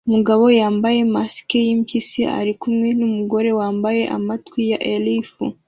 [0.07, 5.31] Umugabo wambaye mask yimpyisi ari kumwe numugore wambaye amatwi ya elf